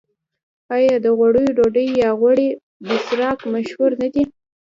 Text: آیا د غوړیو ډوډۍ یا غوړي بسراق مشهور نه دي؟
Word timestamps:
آیا 0.75 0.95
د 1.05 1.07
غوړیو 1.17 1.55
ډوډۍ 1.57 1.87
یا 2.01 2.09
غوړي 2.19 2.47
بسراق 2.87 3.39
مشهور 3.53 3.91
نه 4.01 4.07
دي؟ 4.13 4.23